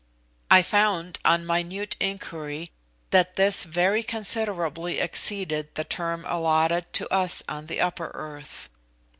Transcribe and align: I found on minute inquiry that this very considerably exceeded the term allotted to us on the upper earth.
I 0.49 0.63
found 0.63 1.19
on 1.23 1.45
minute 1.45 1.95
inquiry 1.99 2.71
that 3.11 3.35
this 3.35 3.63
very 3.65 4.01
considerably 4.01 4.97
exceeded 4.97 5.75
the 5.75 5.83
term 5.83 6.25
allotted 6.27 6.91
to 6.93 7.13
us 7.13 7.43
on 7.47 7.67
the 7.67 7.79
upper 7.81 8.07
earth. 8.15 8.67